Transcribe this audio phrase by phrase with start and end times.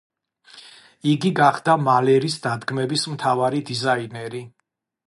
[1.11, 4.45] იგი გახდა მალერის დადგმების მთავარი დიზაინერი.